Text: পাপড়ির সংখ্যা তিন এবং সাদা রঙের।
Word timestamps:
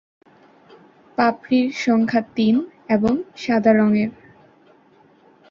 পাপড়ির 1.17 1.67
সংখ্যা 1.77 2.21
তিন 2.35 2.55
এবং 2.89 3.13
সাদা 3.35 3.71
রঙের। 3.73 4.11